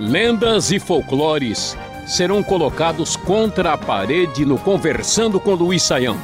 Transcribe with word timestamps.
Lendas 0.00 0.72
e 0.72 0.80
folclores 0.80 1.78
serão 2.04 2.42
colocados 2.42 3.14
contra 3.14 3.74
a 3.74 3.78
parede 3.78 4.44
no 4.44 4.58
Conversando 4.58 5.38
com 5.38 5.54
Luiz 5.54 5.84
Saião. 5.84 6.16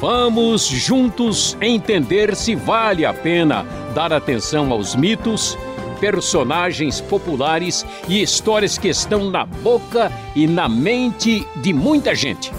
Vamos 0.00 0.66
juntos 0.66 1.56
entender 1.60 2.34
se 2.34 2.56
vale 2.56 3.06
a 3.06 3.14
pena 3.14 3.64
dar 3.94 4.12
atenção 4.12 4.72
aos 4.72 4.96
mitos, 4.96 5.56
personagens 6.00 7.00
populares 7.00 7.86
e 8.08 8.20
histórias 8.20 8.76
que 8.76 8.88
estão 8.88 9.30
na 9.30 9.46
boca 9.46 10.10
e 10.34 10.48
na 10.48 10.68
mente 10.68 11.46
de 11.54 11.72
muita 11.72 12.12
gente. 12.12 12.50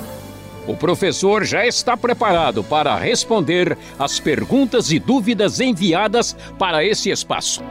O 0.69 0.77
professor 0.77 1.43
já 1.43 1.65
está 1.65 1.97
preparado 1.97 2.63
para 2.63 2.95
responder 2.95 3.75
as 3.97 4.19
perguntas 4.19 4.91
e 4.91 4.99
dúvidas 4.99 5.59
enviadas 5.59 6.37
para 6.59 6.85
esse 6.85 7.09
espaço. 7.09 7.63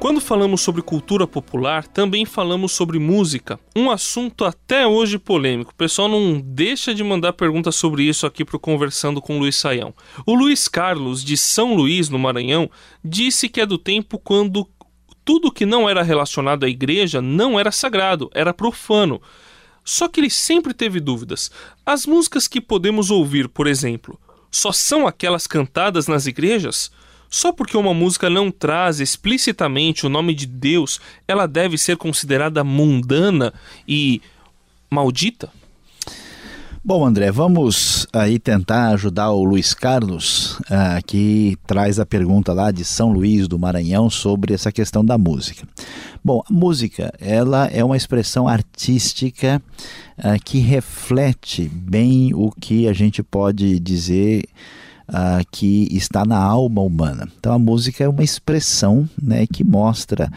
Quando 0.00 0.20
falamos 0.20 0.60
sobre 0.60 0.82
cultura 0.82 1.24
popular, 1.24 1.86
também 1.86 2.24
falamos 2.24 2.72
sobre 2.72 2.98
música, 2.98 3.60
um 3.76 3.92
assunto 3.92 4.44
até 4.44 4.88
hoje 4.88 5.20
polêmico. 5.20 5.70
O 5.70 5.76
pessoal 5.76 6.08
não 6.08 6.40
deixa 6.40 6.92
de 6.92 7.04
mandar 7.04 7.34
perguntas 7.34 7.76
sobre 7.76 8.02
isso 8.02 8.26
aqui 8.26 8.44
para 8.44 8.56
o 8.56 8.60
Conversando 8.60 9.22
com 9.22 9.38
Luiz 9.38 9.54
Saião. 9.54 9.94
O 10.26 10.34
Luiz 10.34 10.66
Carlos, 10.66 11.22
de 11.22 11.36
São 11.36 11.76
Luís, 11.76 12.08
no 12.08 12.18
Maranhão, 12.18 12.68
disse 13.04 13.48
que 13.48 13.60
é 13.60 13.66
do 13.66 13.78
tempo 13.78 14.18
quando 14.18 14.68
tudo 15.24 15.52
que 15.52 15.64
não 15.64 15.88
era 15.88 16.02
relacionado 16.02 16.64
à 16.64 16.68
igreja 16.68 17.22
não 17.22 17.60
era 17.60 17.70
sagrado, 17.70 18.28
era 18.34 18.52
profano. 18.52 19.22
Só 19.84 20.08
que 20.08 20.20
ele 20.20 20.30
sempre 20.30 20.74
teve 20.74 21.00
dúvidas. 21.00 21.50
As 21.84 22.06
músicas 22.06 22.46
que 22.46 22.60
podemos 22.60 23.10
ouvir, 23.10 23.48
por 23.48 23.66
exemplo, 23.66 24.18
só 24.50 24.72
são 24.72 25.06
aquelas 25.06 25.46
cantadas 25.46 26.06
nas 26.06 26.26
igrejas? 26.26 26.90
Só 27.28 27.52
porque 27.52 27.76
uma 27.76 27.94
música 27.94 28.28
não 28.28 28.50
traz 28.50 28.98
explicitamente 28.98 30.04
o 30.04 30.08
nome 30.08 30.34
de 30.34 30.46
Deus, 30.46 31.00
ela 31.28 31.46
deve 31.46 31.78
ser 31.78 31.96
considerada 31.96 32.64
mundana 32.64 33.54
e 33.86 34.20
maldita? 34.90 35.52
Bom, 36.82 37.04
André, 37.04 37.30
vamos 37.30 38.06
aí 38.10 38.38
tentar 38.38 38.88
ajudar 38.88 39.30
o 39.32 39.44
Luiz 39.44 39.74
Carlos, 39.74 40.58
uh, 40.60 41.04
que 41.06 41.58
traz 41.66 42.00
a 42.00 42.06
pergunta 42.06 42.54
lá 42.54 42.70
de 42.70 42.86
São 42.86 43.12
Luís 43.12 43.46
do 43.46 43.58
Maranhão 43.58 44.08
sobre 44.08 44.54
essa 44.54 44.72
questão 44.72 45.04
da 45.04 45.18
música. 45.18 45.68
Bom, 46.24 46.42
a 46.48 46.50
música, 46.50 47.12
ela 47.20 47.66
é 47.66 47.84
uma 47.84 47.98
expressão 47.98 48.48
artística 48.48 49.60
uh, 50.18 50.42
que 50.42 50.58
reflete 50.58 51.68
bem 51.68 52.32
o 52.32 52.50
que 52.50 52.88
a 52.88 52.94
gente 52.94 53.22
pode 53.22 53.78
dizer 53.78 54.46
uh, 55.10 55.44
que 55.52 55.86
está 55.90 56.24
na 56.24 56.38
alma 56.38 56.80
humana. 56.80 57.28
Então 57.38 57.52
a 57.52 57.58
música 57.58 58.04
é 58.04 58.08
uma 58.08 58.24
expressão 58.24 59.06
né, 59.20 59.46
que 59.46 59.62
mostra 59.62 60.30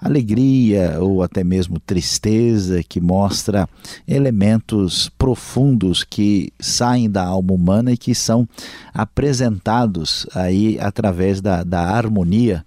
alegria 0.00 0.98
ou 1.00 1.22
até 1.22 1.44
mesmo 1.44 1.78
tristeza, 1.78 2.82
que 2.82 3.00
mostra 3.00 3.68
elementos 4.08 5.10
profundos 5.18 6.02
que 6.02 6.52
saem 6.58 7.10
da 7.10 7.24
alma 7.24 7.52
humana 7.52 7.92
e 7.92 7.96
que 7.96 8.14
são 8.14 8.48
apresentados 8.94 10.26
aí 10.34 10.78
através 10.80 11.40
da, 11.40 11.62
da 11.62 11.82
harmonia 11.82 12.64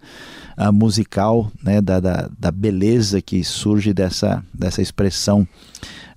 uh, 0.58 0.72
musical, 0.72 1.52
né, 1.64 1.82
da, 1.82 2.00
da, 2.00 2.30
da, 2.38 2.52
beleza 2.52 3.22
que 3.22 3.44
surge 3.44 3.94
dessa, 3.94 4.44
dessa 4.54 4.82
expressão 4.82 5.48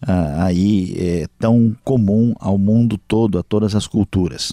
uh, 0.02 0.40
aí 0.42 0.94
é, 0.98 1.26
tão 1.38 1.76
comum 1.84 2.34
ao 2.38 2.58
mundo 2.58 2.98
todo, 2.98 3.38
a 3.38 3.42
todas 3.42 3.74
as 3.74 3.86
culturas. 3.86 4.52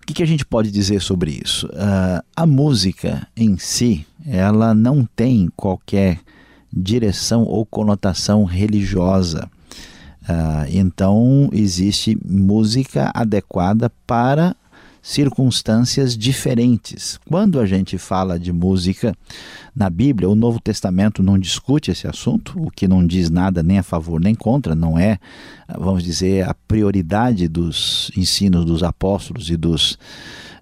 O 0.00 0.06
que, 0.08 0.14
que 0.14 0.22
a 0.22 0.26
gente 0.26 0.44
pode 0.44 0.70
dizer 0.70 1.02
sobre 1.02 1.38
isso? 1.44 1.66
Uh, 1.66 2.24
a 2.34 2.46
música 2.46 3.28
em 3.36 3.58
si, 3.58 4.06
ela 4.28 4.74
não 4.74 5.04
tem 5.16 5.48
qualquer 5.56 6.20
direção 6.72 7.44
ou 7.44 7.64
conotação 7.64 8.44
religiosa. 8.44 9.50
Uh, 10.22 10.68
então, 10.70 11.48
existe 11.52 12.18
música 12.22 13.10
adequada 13.14 13.90
para 14.06 14.54
circunstâncias 15.00 16.14
diferentes. 16.16 17.18
Quando 17.26 17.58
a 17.58 17.64
gente 17.64 17.96
fala 17.96 18.38
de 18.38 18.52
música 18.52 19.16
na 19.78 19.88
Bíblia, 19.88 20.28
o 20.28 20.34
Novo 20.34 20.60
Testamento 20.60 21.22
não 21.22 21.38
discute 21.38 21.92
esse 21.92 22.08
assunto, 22.08 22.60
o 22.60 22.70
que 22.70 22.88
não 22.88 23.06
diz 23.06 23.30
nada 23.30 23.62
nem 23.62 23.78
a 23.78 23.82
favor 23.82 24.20
nem 24.20 24.34
contra, 24.34 24.74
não 24.74 24.98
é, 24.98 25.18
vamos 25.78 26.02
dizer, 26.02 26.48
a 26.48 26.52
prioridade 26.52 27.46
dos 27.46 28.10
ensinos 28.16 28.64
dos 28.64 28.82
apóstolos 28.82 29.48
e 29.50 29.56
dos 29.56 29.96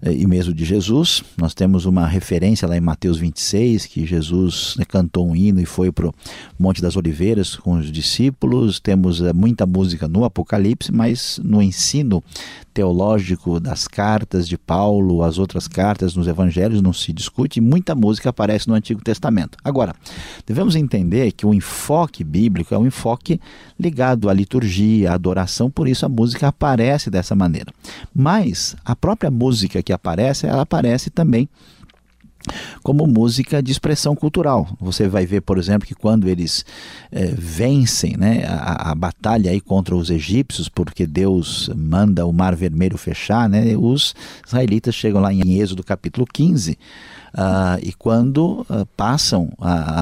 eh, 0.01 0.13
e 0.13 0.27
mesmo 0.27 0.53
de 0.53 0.63
Jesus. 0.63 1.23
Nós 1.37 1.53
temos 1.53 1.85
uma 1.85 2.05
referência 2.05 2.67
lá 2.67 2.77
em 2.77 2.81
Mateus 2.81 3.17
26, 3.17 3.85
que 3.85 4.05
Jesus 4.05 4.75
né, 4.77 4.85
cantou 4.85 5.27
um 5.27 5.35
hino 5.35 5.59
e 5.59 5.65
foi 5.65 5.91
para 5.91 6.07
o 6.07 6.13
Monte 6.59 6.81
das 6.81 6.95
Oliveiras 6.95 7.55
com 7.55 7.73
os 7.73 7.91
discípulos. 7.91 8.79
Temos 8.79 9.21
eh, 9.21 9.33
muita 9.33 9.65
música 9.65 10.07
no 10.07 10.23
Apocalipse, 10.23 10.91
mas 10.91 11.39
no 11.43 11.61
ensino 11.61 12.23
teológico 12.73 13.59
das 13.59 13.87
cartas 13.87 14.47
de 14.47 14.55
Paulo, 14.55 15.23
as 15.23 15.39
outras 15.39 15.67
cartas 15.67 16.15
nos 16.15 16.27
evangelhos 16.27 16.79
não 16.79 16.93
se 16.93 17.11
discute, 17.11 17.59
muita 17.59 17.95
música 17.95 18.29
aparece 18.29 18.67
no 18.67 18.75
Antigo 18.75 19.01
Testamento. 19.07 19.57
Agora, 19.63 19.95
devemos 20.45 20.75
entender 20.75 21.31
que 21.31 21.45
o 21.45 21.53
enfoque 21.53 22.25
bíblico 22.25 22.75
é 22.75 22.77
um 22.77 22.85
enfoque 22.85 23.39
ligado 23.79 24.29
à 24.29 24.33
liturgia, 24.33 25.11
à 25.11 25.13
adoração, 25.13 25.71
por 25.71 25.87
isso 25.87 26.05
a 26.05 26.09
música 26.09 26.49
aparece 26.49 27.09
dessa 27.09 27.33
maneira. 27.33 27.71
Mas 28.13 28.75
a 28.83 28.97
própria 28.97 29.31
música 29.31 29.81
que 29.81 29.93
aparece, 29.93 30.45
ela 30.45 30.63
aparece 30.63 31.09
também 31.09 31.47
como 32.83 33.05
música 33.07 33.61
de 33.61 33.71
expressão 33.71 34.15
cultural. 34.15 34.67
Você 34.79 35.07
vai 35.07 35.25
ver, 35.25 35.41
por 35.41 35.57
exemplo, 35.57 35.87
que 35.87 35.95
quando 35.95 36.27
eles 36.27 36.65
é, 37.11 37.27
vencem 37.37 38.15
né, 38.17 38.45
a, 38.47 38.91
a, 38.91 38.95
batalha 38.95 39.51
aí 39.51 39.59
contra 39.59 39.95
os 39.95 40.09
egípcios, 40.09 40.69
porque 40.69 41.05
Deus 41.05 41.69
manda 41.75 42.25
o 42.25 42.33
Mar 42.33 42.55
Vermelho 42.55 42.97
fechar, 42.97 43.49
né, 43.49 43.75
os 43.77 44.15
israelitas 44.45 44.95
chegam 44.95 45.21
lá 45.21 45.33
em 45.33 45.59
Êxodo 45.59 45.83
capítulo 45.83 46.25
15. 46.25 46.71
Uh, 46.71 46.77
ah, 47.39 47.77
e 47.83 47.93
quando 47.93 48.65
uh, 48.69 48.85
passam 48.95 49.51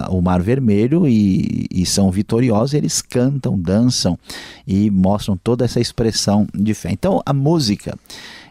o 0.09 0.22
Mar 0.22 0.41
Vermelho 0.41 1.07
e, 1.07 1.66
e, 1.72 1.85
são 1.85 2.09
vitoriosos, 2.09 2.73
eles 2.73 3.01
cantam, 3.01 3.59
dançam 3.59 4.17
e 4.66 4.89
mostram 4.89 5.35
toda 5.35 5.66
essa 5.66 5.79
expressão 5.79 6.47
de 6.53 6.73
fé. 6.73 6.91
Então, 6.91 7.22
a 7.25 7.34
música 7.34 7.97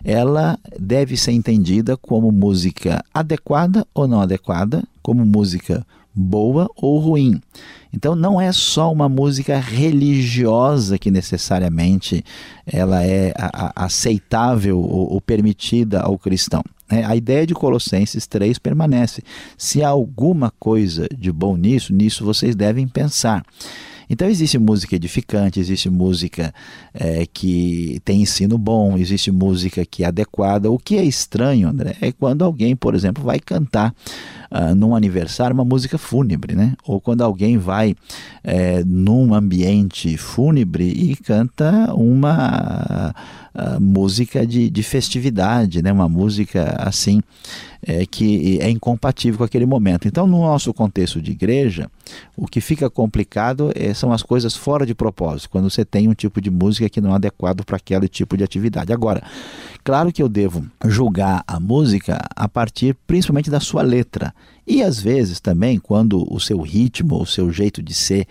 ela 0.05 0.59
deve 0.79 1.17
ser 1.17 1.33
entendida 1.33 1.97
como 1.97 2.31
música 2.31 3.03
adequada 3.13 3.87
ou 3.95 4.07
não 4.07 4.21
adequada, 4.21 4.85
como 5.03 5.25
música 5.25 5.85
boa 6.15 6.71
ou 6.77 6.99
ruim. 6.99 7.41
Então 7.93 8.15
não 8.15 8.41
é 8.41 8.53
só 8.53 8.93
uma 8.93 9.09
música 9.09 9.59
religiosa 9.59 10.99
que 10.99 11.11
necessariamente 11.11 12.25
ela 12.67 13.05
é 13.05 13.33
aceitável 13.75 14.79
ou, 14.79 15.21
permitida 15.21 16.01
ao 16.01 16.19
cristão. 16.19 16.63
É, 16.91 17.05
a 17.05 17.17
ideia 17.17 17.47
de 17.47 17.55
Colossenses 17.55 18.27
3 18.27 18.59
permanece. 18.59 19.23
Se 19.57 19.83
há 19.83 19.89
alguma 19.89 20.53
coisa 20.59 21.09
de 21.17 21.33
bom 21.33 21.57
nisso, 21.57 21.95
nisso 21.95 22.25
vocês 22.25 22.55
devem 22.55 22.87
pensar. 22.87 23.45
Então 24.09 24.29
existe 24.29 24.59
música 24.59 24.97
edificante, 24.97 25.61
existe 25.61 25.89
música 25.89 26.55
é, 26.93 27.27
que 27.27 28.01
tem 28.05 28.23
ensino 28.23 28.59
bom, 28.59 28.97
existe 28.97 29.31
música 29.31 29.85
que 29.85 30.05
é 30.05 30.07
adequada. 30.07 30.71
O 30.71 30.79
que 30.79 30.97
é 30.97 31.05
estranho, 31.05 31.69
André, 31.69 31.97
é 32.01 32.13
quando 32.13 32.45
alguém, 32.45 32.77
por 32.77 32.95
exemplo, 32.95 33.25
vai 33.25 33.41
cantar 33.41 33.95
uh, 34.51 34.75
num 34.75 34.95
aniversário 34.95 35.55
uma 35.55 35.65
música 35.65 35.99
fúnebre, 35.99 36.55
né? 36.55 36.75
Ou 36.87 37.01
quando 37.01 37.23
alguém 37.23 37.59
vai 37.59 37.95
é, 38.43 38.83
num 38.85 39.35
ambiente 39.35 40.17
fúnebre 40.17 40.85
e 40.85 41.17
canta 41.17 41.95
uma 41.95 43.15
uh, 43.55 43.81
música 43.81 44.47
de, 44.47 44.69
de 44.69 44.83
festividade, 44.83 45.83
né? 45.83 45.93
Uma 45.93 46.09
música 46.09 46.77
assim 46.79 47.23
é, 47.87 48.07
que 48.07 48.59
é 48.61 48.71
incompatível 48.71 49.39
com 49.39 49.45
aquele 49.45 49.67
momento. 49.67 50.09
Então, 50.09 50.27
no 50.27 50.41
nosso 50.41 50.73
contexto 50.73 51.21
de 51.21 51.33
igreja, 51.33 51.91
o 52.37 52.47
que 52.47 52.61
fica 52.61 52.89
complicado 52.89 53.71
é, 53.75 53.93
são 53.93 54.13
as 54.13 54.23
coisas 54.23 54.57
fora 54.57 54.87
de 54.87 54.95
propósito, 54.95 55.51
quando 55.51 55.71
você 55.71 55.85
tem 55.85 56.09
um 56.09 56.15
tipo 56.15 56.41
de 56.41 56.51
música 56.51 56.89
que 56.89 57.01
não 57.01 57.13
é 57.13 57.15
adequado 57.15 57.65
para 57.65 57.77
aquele 57.77 58.09
tipo 58.09 58.37
de 58.37 58.45
atividade. 58.45 58.93
Agora, 58.93 59.23
claro 59.83 60.13
que 60.13 60.23
eu 60.23 60.29
devo 60.29 60.65
julgar 60.87 61.45
a 61.47 61.61
música 61.61 62.19
a 62.35 62.49
partir 62.49 62.97
principalmente 63.07 63.51
da 63.51 63.61
sua 63.61 63.83
letra. 63.83 64.34
E 64.67 64.83
às 64.83 64.99
vezes 64.99 65.41
também, 65.41 65.79
quando 65.79 66.27
o 66.33 66.41
seu 66.41 66.61
ritmo, 66.63 67.21
o 67.21 67.27
seu 67.27 67.53
jeito 67.53 67.83
de 67.83 67.93
ser 67.93 68.27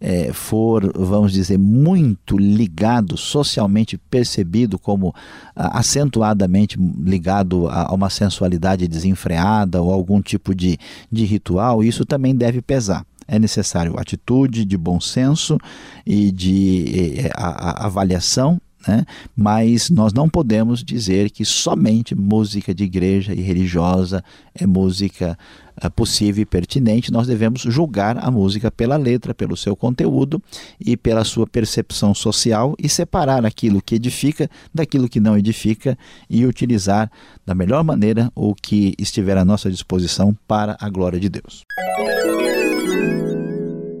é, 0.00 0.32
for, 0.32 0.92
vamos 0.94 1.32
dizer, 1.32 1.58
muito 1.58 2.36
ligado, 2.36 3.16
socialmente 3.16 3.96
percebido 3.96 4.78
como 4.78 5.14
acentuadamente 5.56 6.78
ligado 6.78 7.68
a, 7.68 7.90
a, 7.90 7.94
uma 7.94 8.10
sensualidade 8.10 8.86
desenfreada 8.86 9.80
ou 9.80 9.90
algum 9.90 10.20
tipo 10.20 10.54
de, 10.54 10.78
de 11.10 11.24
ritual, 11.24 11.82
isso 11.82 12.04
também 12.04 12.34
deve 12.34 12.60
pesar. 12.60 13.04
É 13.26 13.38
necessário 13.38 13.98
atitude 13.98 14.64
de 14.64 14.76
bom 14.76 15.00
senso 15.00 15.58
e 16.06 16.30
de 16.30 17.30
a, 17.34 17.84
a 17.84 17.86
avaliação 17.86 18.60
né? 18.86 19.04
mas 19.36 19.90
nós 19.90 20.12
não 20.12 20.28
podemos 20.28 20.84
dizer 20.84 21.30
que 21.30 21.44
somente 21.44 22.14
música 22.14 22.74
de 22.74 22.84
igreja 22.84 23.34
e 23.34 23.40
religiosa 23.40 24.22
é 24.54 24.66
música 24.66 25.38
uh, 25.82 25.90
possível 25.90 26.42
e 26.42 26.46
pertinente. 26.46 27.12
Nós 27.12 27.26
devemos 27.26 27.62
julgar 27.62 28.18
a 28.18 28.30
música 28.30 28.70
pela 28.70 28.96
letra, 28.96 29.34
pelo 29.34 29.56
seu 29.56 29.74
conteúdo 29.74 30.42
e 30.80 30.96
pela 30.96 31.24
sua 31.24 31.46
percepção 31.46 32.14
social 32.14 32.74
e 32.78 32.88
separar 32.88 33.44
aquilo 33.44 33.82
que 33.82 33.94
edifica 33.96 34.48
daquilo 34.72 35.08
que 35.08 35.20
não 35.20 35.36
edifica 35.36 35.98
e 36.28 36.46
utilizar 36.46 37.10
da 37.44 37.54
melhor 37.54 37.82
maneira 37.82 38.30
o 38.34 38.54
que 38.54 38.94
estiver 38.98 39.36
à 39.36 39.44
nossa 39.44 39.70
disposição 39.70 40.36
para 40.46 40.76
a 40.80 40.88
glória 40.88 41.18
de 41.18 41.28
Deus. 41.28 41.64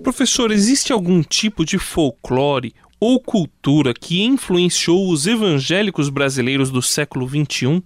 Professor, 0.02 0.50
existe 0.50 0.92
algum 0.92 1.22
tipo 1.22 1.64
de 1.64 1.78
folclore 1.78 2.72
ou 3.00 3.20
cultura 3.20 3.94
que 3.94 4.22
influenciou 4.22 5.10
os 5.10 5.26
evangélicos 5.26 6.08
brasileiros 6.08 6.70
do 6.70 6.82
século 6.82 7.28
XXI? 7.28 7.82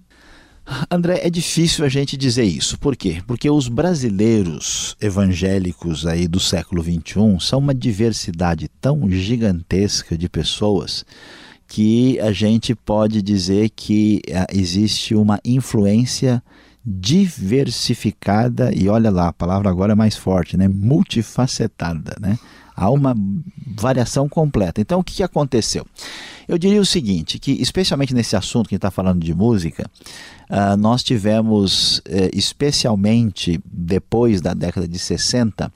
André, 0.90 1.20
é 1.22 1.28
difícil 1.28 1.84
a 1.84 1.88
gente 1.88 2.16
dizer 2.16 2.44
isso. 2.44 2.78
Por 2.78 2.96
quê? 2.96 3.20
Porque 3.26 3.50
os 3.50 3.68
brasileiros 3.68 4.96
evangélicos 5.00 6.06
aí 6.06 6.28
do 6.28 6.38
século 6.38 6.82
XXI 6.82 7.38
são 7.40 7.58
uma 7.58 7.74
diversidade 7.74 8.68
tão 8.80 9.10
gigantesca 9.10 10.16
de 10.16 10.28
pessoas 10.28 11.04
que 11.66 12.20
a 12.20 12.32
gente 12.32 12.74
pode 12.74 13.22
dizer 13.22 13.70
que 13.70 14.20
eh, 14.28 14.46
existe 14.52 15.14
uma 15.14 15.40
influência 15.44 16.42
diversificada 16.84 18.72
e 18.74 18.88
olha 18.88 19.10
lá, 19.10 19.28
a 19.28 19.32
palavra 19.32 19.70
agora 19.70 19.92
é 19.92 19.96
mais 19.96 20.16
forte, 20.16 20.56
né? 20.56 20.68
Multifacetada, 20.68 22.16
né? 22.20 22.38
Há 22.74 22.90
uma 22.90 23.14
variação 23.76 24.28
completa. 24.28 24.80
Então, 24.80 25.00
o 25.00 25.04
que, 25.04 25.22
aconteceu? 25.22 25.86
Eu 26.48 26.58
diria 26.58 26.80
o 26.80 26.86
seguinte, 26.86 27.38
que 27.38 27.52
especialmente 27.52 28.14
nesse 28.14 28.36
assunto 28.36 28.68
que 28.68 28.74
está 28.74 28.90
falando 28.90 29.22
de 29.22 29.34
música, 29.34 29.88
uh, 30.50 30.76
nós 30.76 31.02
tivemos, 31.02 31.98
uh, 31.98 32.30
especialmente 32.32 33.60
depois 33.64 34.40
da 34.40 34.54
década 34.54 34.88
de 34.88 34.98
60, 34.98 35.72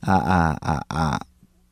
a, 0.00 0.56
a, 0.60 0.84
a 0.88 1.20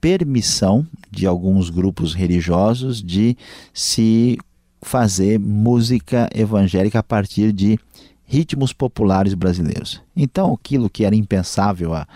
permissão 0.01 0.87
de 1.11 1.27
alguns 1.27 1.69
grupos 1.69 2.15
religiosos 2.15 3.03
de 3.03 3.37
se 3.75 4.39
fazer 4.83 5.39
música 5.39 6.31
evangélica 6.35 7.01
a 7.01 7.03
partir 7.03 7.53
de 7.53 7.79
ritmos 8.25 8.73
populares 8.73 9.35
brasileiros. 9.35 10.01
Então, 10.17 10.55
aquilo 10.55 10.89
que 10.89 11.05
era 11.05 11.15
impensável 11.15 11.93
há 11.93 12.07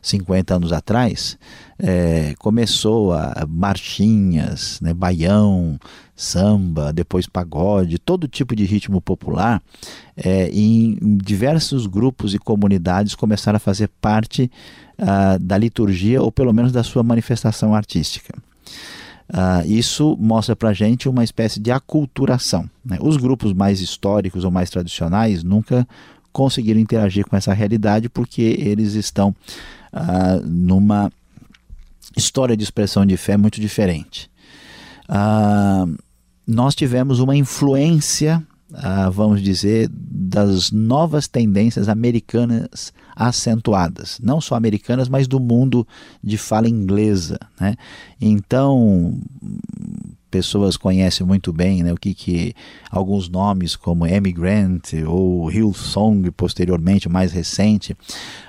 50 0.00 0.54
anos 0.54 0.72
atrás, 0.72 1.38
é, 1.78 2.34
começou 2.38 3.12
a 3.12 3.46
marchinhas, 3.48 4.80
né, 4.80 4.92
baião, 4.92 5.78
samba, 6.16 6.92
depois 6.92 7.26
pagode, 7.26 7.98
todo 7.98 8.26
tipo 8.26 8.56
de 8.56 8.64
ritmo 8.64 9.00
popular, 9.00 9.62
é, 10.16 10.48
em 10.50 10.98
diversos 11.18 11.86
grupos 11.86 12.34
e 12.34 12.38
comunidades 12.38 13.14
começaram 13.14 13.56
a 13.56 13.60
fazer 13.60 13.88
parte 14.00 14.50
uh, 14.98 15.38
da 15.38 15.56
liturgia 15.56 16.20
ou 16.20 16.32
pelo 16.32 16.52
menos 16.52 16.72
da 16.72 16.82
sua 16.82 17.04
manifestação 17.04 17.74
artística. 17.74 18.34
Uh, 19.30 19.66
isso 19.66 20.16
mostra 20.18 20.56
para 20.56 20.72
gente 20.72 21.08
uma 21.08 21.22
espécie 21.22 21.60
de 21.60 21.70
aculturação. 21.70 22.68
Né? 22.84 22.98
Os 23.00 23.16
grupos 23.16 23.52
mais 23.52 23.80
históricos 23.80 24.42
ou 24.42 24.50
mais 24.50 24.70
tradicionais 24.70 25.44
nunca 25.44 25.86
conseguiram 26.32 26.80
interagir 26.80 27.26
com 27.26 27.36
essa 27.36 27.52
realidade 27.52 28.08
porque 28.08 28.56
eles 28.58 28.94
estão 28.94 29.34
uh, 29.92 30.44
numa 30.44 31.12
história 32.16 32.56
de 32.56 32.64
expressão 32.64 33.04
de 33.04 33.16
fé 33.16 33.36
muito 33.36 33.60
diferente. 33.60 34.30
Uh, 35.08 35.96
nós 36.46 36.74
tivemos 36.74 37.20
uma 37.20 37.36
influência, 37.36 38.42
vamos 39.12 39.42
dizer, 39.42 39.88
das 39.92 40.70
novas 40.70 41.28
tendências 41.28 41.88
americanas 41.88 42.92
acentuadas, 43.14 44.18
não 44.22 44.40
só 44.40 44.54
americanas, 44.54 45.08
mas 45.08 45.26
do 45.26 45.40
mundo 45.40 45.86
de 46.22 46.38
fala 46.38 46.68
inglesa. 46.68 47.38
Né? 47.60 47.74
Então, 48.20 49.20
pessoas 50.30 50.76
conhecem 50.76 51.26
muito 51.26 51.52
bem 51.52 51.82
né, 51.82 51.92
o 51.92 51.96
que, 51.96 52.14
que 52.14 52.54
alguns 52.90 53.28
nomes 53.28 53.74
como 53.74 54.06
Emigrant 54.06 54.92
ou 55.06 55.50
Hillsong, 55.50 56.30
posteriormente, 56.30 57.08
mais 57.08 57.32
recente, 57.32 57.92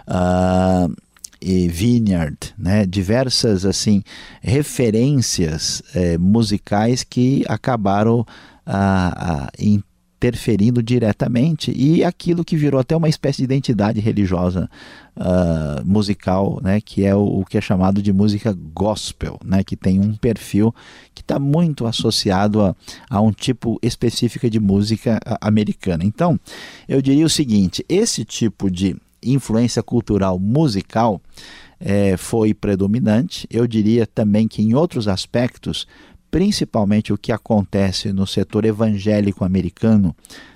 uh, 0.08 0.94
Vineyard, 1.42 2.38
né, 2.58 2.86
diversas 2.86 3.66
assim 3.66 4.04
referências 4.42 5.82
eh, 5.96 6.18
musicais 6.18 7.04
que 7.04 7.44
acabaram 7.48 8.26
ah, 8.66 9.48
ah, 9.48 9.50
interferindo 10.20 10.84
diretamente 10.84 11.72
e 11.74 12.04
aquilo 12.04 12.44
que 12.44 12.58
virou 12.58 12.80
até 12.80 12.96
uma 12.96 13.08
espécie 13.08 13.38
de 13.38 13.46
identidade 13.46 14.02
religiosa 14.02 14.70
uh, 15.16 15.86
musical, 15.86 16.60
né, 16.62 16.82
que 16.82 17.06
é 17.06 17.16
o, 17.16 17.40
o, 17.40 17.46
que 17.46 17.58
é 17.58 17.62
chamado 17.62 18.02
de 18.02 18.12
música 18.12 18.54
gospel, 18.74 19.40
né, 19.46 19.64
que 19.64 19.78
tem 19.78 19.98
um 19.98 20.14
perfil 20.14 20.76
que 21.16 21.22
está 21.22 21.40
muito 21.40 21.88
associado 21.88 22.62
a, 22.62 22.76
a, 23.10 23.22
um 23.22 23.32
tipo 23.32 23.80
específico 23.82 24.50
de 24.50 24.60
música 24.60 25.20
americana. 25.40 26.04
Então, 26.04 26.38
eu 26.88 27.02
diria 27.02 27.26
o 27.26 27.30
seguinte: 27.30 27.86
esse 27.88 28.26
tipo 28.26 28.70
de 28.70 28.98
influência 29.24 29.84
cultural 29.84 30.40
musical 30.40 31.22
é, 31.80 32.18
foi 32.18 32.54
predominante. 32.54 33.48
Eu 33.50 33.66
diria 33.68 34.06
também 34.06 34.48
que 34.48 34.62
em 34.62 34.74
outros 34.74 35.08
aspectos 35.08 35.88
principalmente 36.32 37.12
o 37.12 37.18
que 37.18 37.32
acontece 37.32 38.14
no 38.14 38.26
setor 38.28 38.66
evangélico 38.66 39.44
americano 39.44 40.16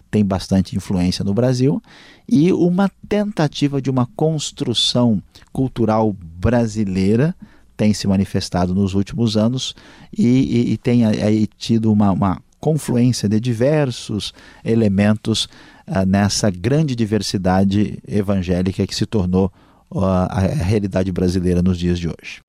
tem 0.10 0.24
bastante 0.24 0.75
influência 0.75 1.25
no 1.25 1.33
Brasil 1.33 1.81
e 2.30 2.54
uma 2.54 2.89
tentativa 3.10 3.81
de 3.81 3.89
uma 3.89 4.06
construção 4.15 5.21
cultural 5.51 6.13
brasileira 6.13 7.36
tem 7.75 7.94
se 7.94 8.07
manifestado 8.07 8.75
nos 8.75 8.94
últimos 8.94 9.36
anos 9.36 9.74
e, 10.15 10.27
e, 10.27 10.74
e 10.74 10.77
tem 10.77 11.06
aí 11.06 11.48
tido 11.57 11.92
uma, 11.92 12.12
uma, 12.12 12.39
confluência 12.63 13.27
de 13.27 13.42
diversos 13.42 14.33
elementos 14.63 15.50
uh, 15.86 16.06
nessa 16.07 16.50
grande 16.50 16.95
diversidade 16.95 18.00
evangélica 18.07 18.88
que 18.88 18.95
se 18.95 19.06
tornou 19.06 19.51
uh, 19.92 20.00
a 20.30 20.39
realidade 20.39 21.12
brasileira 21.12 21.62
nos 21.62 21.77
dias 21.77 22.00
de 22.00 22.07
hoje. 22.07 22.39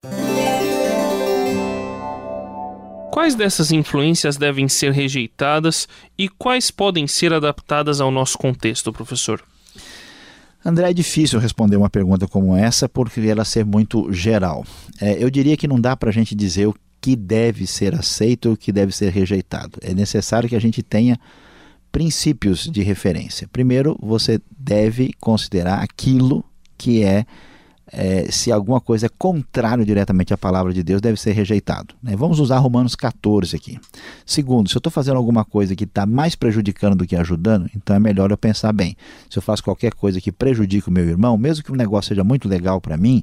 Quais 3.11 3.35
dessas 3.35 3.73
influências 3.73 4.37
devem 4.37 4.69
ser 4.69 4.93
rejeitadas 4.93 5.89
e 6.17 6.29
quais 6.29 6.71
podem 6.71 7.09
ser 7.09 7.33
adaptadas 7.33 8.01
ao 8.01 8.13
nosso 8.13 8.39
contexto, 8.39 8.93
professor? 8.93 9.43
André, 10.65 10.91
é 10.91 10.95
difícil 10.95 11.41
responder 11.41 11.77
uma 11.77 11.91
pergunta 11.91 12.29
como 12.29 12.57
essa 12.57 12.89
porque 12.89 13.21
ela 13.21 13.45
ser 13.45 13.65
muito 13.65 14.13
geral. 14.13 14.65
É, 15.01 15.21
eu 15.21 15.29
diria 15.29 15.57
que 15.57 15.67
não 15.67 15.81
dá 15.81 15.97
para 15.97 16.11
a 16.11 16.13
gente 16.13 16.37
dizer 16.37 16.69
o 16.69 16.75
que 17.05 17.15
deve 17.15 17.67
ser 17.67 17.95
aceito 17.95 18.49
e 18.49 18.53
o 18.53 18.57
que 18.57 18.73
deve 18.73 18.91
ser 18.91 19.13
rejeitado. 19.13 19.79
É 19.83 19.93
necessário 19.93 20.49
que 20.49 20.57
a 20.57 20.61
gente 20.61 20.83
tenha 20.83 21.21
princípios 21.93 22.67
de 22.67 22.83
referência. 22.83 23.47
Primeiro, 23.53 23.95
você 24.01 24.41
deve 24.59 25.13
considerar 25.21 25.83
aquilo 25.83 26.43
que 26.79 27.05
é 27.05 27.27
é, 27.97 28.31
se 28.31 28.51
alguma 28.51 28.81
coisa 28.81 29.07
é 29.07 29.09
contrário 29.09 29.85
diretamente 29.85 30.35
à 30.35 30.39
palavra 30.39 30.73
de 30.73 30.83
Deus, 30.83 31.01
deve 31.01 31.19
ser 31.19 31.33
rejeitado. 31.33 31.95
Né? 32.03 32.17
Vamos 32.17 32.41
usar 32.41 32.59
Romanos 32.59 32.97
14 32.97 33.55
aqui. 33.55 33.79
Segundo, 34.27 34.69
se 34.69 34.77
eu 34.77 34.81
estou 34.81 34.91
fazendo 34.91 35.17
alguma 35.17 35.45
coisa 35.45 35.77
que 35.77 35.85
está 35.85 36.05
mais 36.05 36.35
prejudicando 36.35 36.97
do 36.97 37.07
que 37.07 37.15
ajudando, 37.15 37.71
então 37.75 37.95
é 37.95 38.01
melhor 38.01 38.31
eu 38.31 38.37
pensar 38.37 38.73
bem. 38.73 38.97
Se 39.31 39.39
eu 39.39 39.43
faço 39.43 39.63
qualquer 39.63 39.95
coisa 39.95 40.21
que 40.21 40.33
prejudique 40.33 40.89
o 40.89 40.93
meu 40.93 41.05
irmão, 41.05 41.39
mesmo 41.39 41.65
que 41.65 41.71
o 41.71 41.77
negócio 41.77 42.09
seja 42.09 42.25
muito 42.25 42.49
legal 42.49 42.81
para 42.81 42.97
mim, 42.97 43.23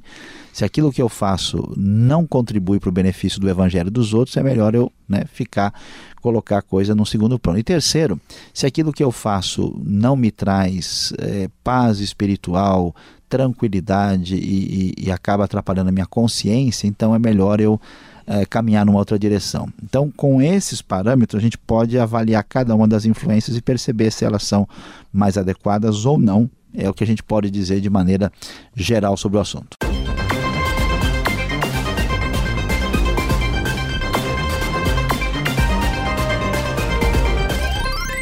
se 0.52 0.64
aquilo 0.64 0.92
que 0.92 1.02
eu 1.02 1.08
faço 1.08 1.72
não 1.76 2.26
contribui 2.26 2.80
para 2.80 2.88
o 2.88 2.92
benefício 2.92 3.40
do 3.40 3.48
evangelho 3.48 3.90
dos 3.90 4.14
outros, 4.14 4.36
é 4.36 4.42
melhor 4.42 4.74
eu 4.74 4.90
né, 5.08 5.24
ficar, 5.32 5.72
colocar 6.20 6.58
a 6.58 6.62
coisa 6.62 6.94
no 6.94 7.04
segundo 7.04 7.38
plano. 7.38 7.58
E 7.58 7.62
terceiro, 7.62 8.20
se 8.52 8.66
aquilo 8.66 8.92
que 8.92 9.02
eu 9.02 9.10
faço 9.10 9.78
não 9.84 10.16
me 10.16 10.30
traz 10.30 11.12
é, 11.18 11.48
paz 11.62 12.00
espiritual, 12.00 12.94
tranquilidade 13.32 14.34
e, 14.36 14.92
e, 14.98 15.06
e, 15.06 15.10
acaba 15.10 15.44
atrapalhando 15.44 15.88
a 15.88 15.92
minha 15.92 16.04
consciência, 16.04 16.86
então 16.86 17.14
é 17.14 17.18
melhor 17.18 17.62
eu 17.62 17.80
é, 18.26 18.44
caminhar 18.44 18.84
numa 18.84 18.98
outra 18.98 19.18
direção. 19.18 19.70
Então, 19.82 20.12
com 20.14 20.42
esses 20.42 20.82
parâmetros, 20.82 21.40
a 21.40 21.42
gente 21.42 21.56
pode 21.56 21.98
avaliar 21.98 22.44
cada 22.44 22.74
uma 22.74 22.86
das 22.86 23.06
influências 23.06 23.56
e 23.56 23.62
perceber 23.62 24.10
se 24.10 24.22
elas 24.22 24.42
são 24.42 24.68
mais 25.10 25.38
adequadas 25.38 26.04
ou 26.04 26.18
não. 26.18 26.48
É 26.74 26.90
o 26.90 26.92
que 26.92 27.04
a 27.04 27.06
gente 27.06 27.22
pode 27.22 27.50
dizer 27.50 27.80
de 27.80 27.88
maneira 27.88 28.30
geral 28.76 29.16
sobre 29.16 29.38
o 29.38 29.40
assunto. 29.40 29.91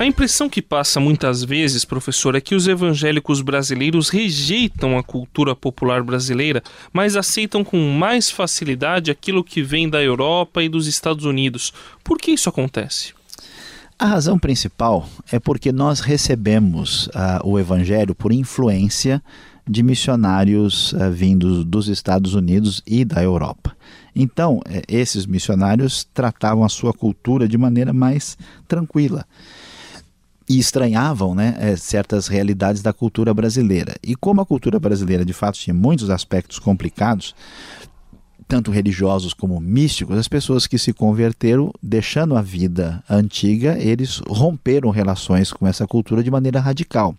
A 0.00 0.06
impressão 0.06 0.48
que 0.48 0.62
passa 0.62 0.98
muitas 0.98 1.44
vezes, 1.44 1.84
professor, 1.84 2.34
é 2.34 2.40
que 2.40 2.54
os 2.54 2.66
evangélicos 2.66 3.42
brasileiros 3.42 4.08
rejeitam 4.08 4.96
a 4.96 5.02
cultura 5.02 5.54
popular 5.54 6.02
brasileira, 6.02 6.62
mas 6.90 7.16
aceitam 7.16 7.62
com 7.62 7.76
mais 7.92 8.30
facilidade 8.30 9.10
aquilo 9.10 9.44
que 9.44 9.62
vem 9.62 9.90
da 9.90 10.02
Europa 10.02 10.62
e 10.62 10.70
dos 10.70 10.86
Estados 10.86 11.26
Unidos. 11.26 11.70
Por 12.02 12.16
que 12.16 12.30
isso 12.30 12.48
acontece? 12.48 13.12
A 13.98 14.06
razão 14.06 14.38
principal 14.38 15.06
é 15.30 15.38
porque 15.38 15.70
nós 15.70 16.00
recebemos 16.00 17.08
uh, 17.08 17.44
o 17.44 17.58
Evangelho 17.58 18.14
por 18.14 18.32
influência 18.32 19.22
de 19.68 19.82
missionários 19.82 20.94
uh, 20.94 21.12
vindos 21.12 21.62
dos 21.62 21.88
Estados 21.88 22.32
Unidos 22.32 22.82
e 22.86 23.04
da 23.04 23.22
Europa. 23.22 23.76
Então, 24.16 24.62
eh, 24.64 24.82
esses 24.88 25.26
missionários 25.26 26.08
tratavam 26.14 26.64
a 26.64 26.70
sua 26.70 26.94
cultura 26.94 27.46
de 27.46 27.58
maneira 27.58 27.92
mais 27.92 28.36
tranquila 28.66 29.26
e 30.50 30.58
estranhavam 30.58 31.32
né, 31.32 31.56
eh, 31.60 31.76
certas 31.76 32.26
realidades 32.26 32.82
da 32.82 32.92
cultura 32.92 33.32
brasileira. 33.32 33.94
E 34.02 34.16
como 34.16 34.40
a 34.40 34.44
cultura 34.44 34.80
brasileira 34.80 35.24
de 35.24 35.32
fato 35.32 35.56
tinha 35.56 35.72
muitos 35.72 36.10
aspectos 36.10 36.58
complicados, 36.58 37.36
tanto 38.48 38.72
religiosos 38.72 39.32
como 39.32 39.60
místicos, 39.60 40.18
as 40.18 40.26
pessoas 40.26 40.66
que 40.66 40.76
se 40.76 40.92
converteram, 40.92 41.72
deixando 41.80 42.36
a 42.36 42.42
vida 42.42 43.00
antiga, 43.08 43.78
eles 43.78 44.20
romperam 44.26 44.90
relações 44.90 45.52
com 45.52 45.68
essa 45.68 45.86
cultura 45.86 46.20
de 46.20 46.32
maneira 46.32 46.58
radical. 46.58 47.14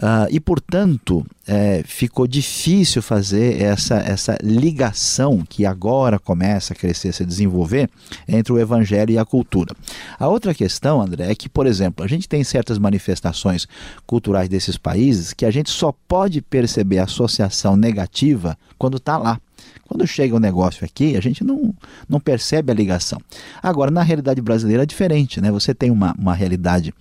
Uh, 0.00 0.24
e, 0.30 0.40
portanto, 0.40 1.26
é, 1.46 1.82
ficou 1.84 2.26
difícil 2.26 3.02
fazer 3.02 3.60
essa, 3.60 3.96
essa 3.96 4.38
ligação 4.42 5.44
que 5.46 5.66
agora 5.66 6.18
começa 6.18 6.72
a 6.72 6.76
crescer, 6.76 7.08
a 7.08 7.12
se 7.12 7.22
desenvolver 7.22 7.90
entre 8.26 8.50
o 8.50 8.58
evangelho 8.58 9.12
e 9.12 9.18
a 9.18 9.26
cultura. 9.26 9.76
A 10.18 10.26
outra 10.26 10.54
questão, 10.54 11.02
André, 11.02 11.30
é 11.30 11.34
que, 11.34 11.50
por 11.50 11.66
exemplo, 11.66 12.02
a 12.02 12.08
gente 12.08 12.26
tem 12.26 12.42
certas 12.42 12.78
manifestações 12.78 13.68
culturais 14.06 14.48
desses 14.48 14.78
países 14.78 15.34
que 15.34 15.44
a 15.44 15.50
gente 15.50 15.68
só 15.68 15.92
pode 16.08 16.40
perceber 16.40 16.98
a 16.98 17.04
associação 17.04 17.76
negativa 17.76 18.56
quando 18.78 18.96
está 18.96 19.18
lá. 19.18 19.38
Quando 19.86 20.06
chega 20.06 20.32
o 20.32 20.38
um 20.38 20.40
negócio 20.40 20.82
aqui, 20.82 21.14
a 21.14 21.20
gente 21.20 21.44
não, 21.44 21.74
não 22.08 22.18
percebe 22.18 22.72
a 22.72 22.74
ligação. 22.74 23.20
Agora, 23.62 23.90
na 23.90 24.02
realidade 24.02 24.40
brasileira 24.40 24.84
é 24.84 24.86
diferente, 24.86 25.42
né? 25.42 25.50
Você 25.50 25.74
tem 25.74 25.90
uma, 25.90 26.14
uma 26.18 26.34
realidade 26.34 26.94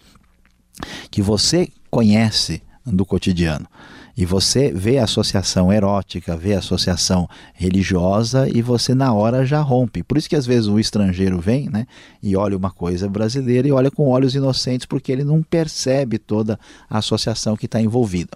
que 1.10 1.22
você 1.22 1.70
conhece 1.90 2.62
do 2.86 3.06
cotidiano. 3.06 3.68
E 4.20 4.26
você 4.26 4.70
vê 4.70 4.98
a 4.98 5.06
associação 5.06 5.72
erótica, 5.72 6.36
vê 6.36 6.54
a 6.54 6.60
associação 6.60 7.26
religiosa 7.54 8.50
e 8.54 8.62
você 8.62 8.94
na 8.94 9.14
hora 9.14 9.46
já 9.46 9.62
rompe. 9.62 10.04
Por 10.04 10.18
isso 10.18 10.30
que 10.30 10.36
às 10.36 10.46
vezes 10.46 10.68
o 10.68 10.78
estrangeiro 10.78 11.40
vem 11.40 11.70
né, 11.70 11.88
e 12.22 12.36
olha 12.36 12.58
uma 12.58 12.70
coisa 12.70 13.08
brasileira 13.08 13.66
e 13.66 13.72
olha 13.72 13.90
com 13.90 14.10
olhos 14.10 14.36
inocentes 14.36 14.86
porque 14.86 15.10
ele 15.10 15.24
não 15.24 15.42
percebe 15.42 16.18
toda 16.18 16.60
a 16.90 16.98
associação 16.98 17.56
que 17.56 17.66
está 17.66 17.80
envolvida. 17.80 18.32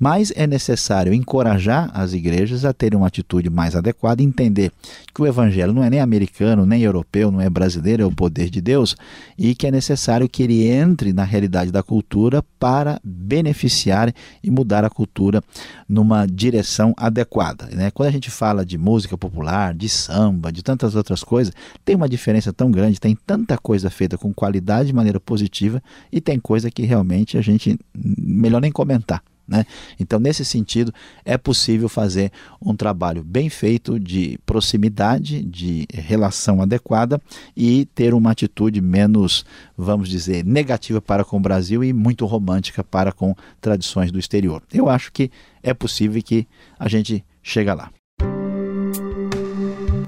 Mas 0.00 0.32
é 0.34 0.46
necessário 0.46 1.12
encorajar 1.12 1.90
as 1.92 2.14
igrejas 2.14 2.64
a 2.64 2.72
terem 2.72 2.96
uma 2.98 3.08
atitude 3.08 3.50
mais 3.50 3.76
adequada 3.76 4.22
entender 4.22 4.72
que 5.14 5.20
o 5.20 5.26
evangelho 5.26 5.74
não 5.74 5.84
é 5.84 5.90
nem 5.90 6.00
americano, 6.00 6.64
nem 6.64 6.80
europeu, 6.80 7.30
não 7.30 7.42
é 7.42 7.50
brasileiro, 7.50 8.02
é 8.02 8.06
o 8.06 8.10
poder 8.10 8.48
de 8.48 8.62
Deus 8.62 8.96
e 9.36 9.54
que 9.54 9.66
é 9.66 9.70
necessário 9.70 10.26
que 10.26 10.42
ele 10.42 10.66
entre 10.66 11.12
na 11.12 11.24
realidade 11.24 11.70
da 11.70 11.82
cultura 11.82 12.42
para 12.58 12.98
beneficiar 13.04 14.10
e 14.42 14.50
mudar 14.50 14.86
a 14.86 14.88
cultura 14.88 15.17
cultura 15.18 15.42
numa 15.88 16.26
direção 16.26 16.94
adequada. 16.96 17.66
Né? 17.72 17.90
Quando 17.90 18.08
a 18.08 18.12
gente 18.12 18.30
fala 18.30 18.64
de 18.64 18.78
música 18.78 19.18
popular, 19.18 19.74
de 19.74 19.88
samba, 19.88 20.52
de 20.52 20.62
tantas 20.62 20.94
outras 20.94 21.24
coisas, 21.24 21.52
tem 21.84 21.96
uma 21.96 22.08
diferença 22.08 22.52
tão 22.52 22.70
grande, 22.70 23.00
tem 23.00 23.16
tanta 23.26 23.58
coisa 23.58 23.90
feita 23.90 24.16
com 24.16 24.32
qualidade 24.32 24.88
de 24.88 24.94
maneira 24.94 25.18
positiva 25.18 25.82
e 26.12 26.20
tem 26.20 26.38
coisa 26.38 26.70
que 26.70 26.82
realmente 26.82 27.36
a 27.36 27.40
gente 27.40 27.78
melhor 27.94 28.60
nem 28.60 28.70
comentar. 28.70 29.22
Né? 29.48 29.64
Então, 29.98 30.20
nesse 30.20 30.44
sentido, 30.44 30.92
é 31.24 31.38
possível 31.38 31.88
fazer 31.88 32.30
um 32.60 32.76
trabalho 32.76 33.24
bem 33.24 33.48
feito 33.48 33.98
de 33.98 34.38
proximidade, 34.44 35.42
de 35.42 35.86
relação 35.90 36.60
adequada 36.60 37.20
e 37.56 37.86
ter 37.94 38.12
uma 38.12 38.30
atitude 38.30 38.80
menos, 38.82 39.46
vamos 39.76 40.10
dizer, 40.10 40.44
negativa 40.44 41.00
para 41.00 41.24
com 41.24 41.38
o 41.38 41.40
Brasil 41.40 41.82
e 41.82 41.94
muito 41.94 42.26
romântica 42.26 42.84
para 42.84 43.10
com 43.10 43.34
tradições 43.60 44.12
do 44.12 44.18
exterior. 44.18 44.62
Eu 44.72 44.88
acho 44.88 45.10
que 45.10 45.30
é 45.62 45.72
possível 45.72 46.22
que 46.22 46.46
a 46.78 46.88
gente 46.88 47.24
chega 47.42 47.72
lá. 47.72 47.90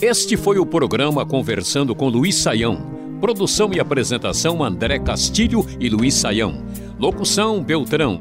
Este 0.03 0.37
foi 0.37 0.59
o 0.59 0.67
programa 0.67 1.25
Conversando 1.27 1.95
com 1.95 2.09
Luiz 2.09 2.37
Saião. 2.37 3.01
Produção 3.21 3.71
e 3.73 3.79
apresentação 3.79 4.65
André 4.65 4.99
Castilho 4.99 5.65
e 5.79 5.91
Luiz 5.91 6.15
Saião. 6.15 6.65
Locução 6.99 7.63
Beltrão. 7.63 8.21